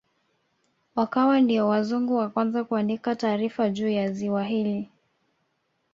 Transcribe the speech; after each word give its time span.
Wakawa 0.95 1.39
ndio 1.41 1.67
wazungu 1.67 2.15
wa 2.17 2.29
kwanza 2.29 2.63
kuandika 2.63 3.15
taarifa 3.15 3.69
juu 3.69 3.89
ya 3.89 4.11
ziwa 4.11 4.43
hili 4.43 4.89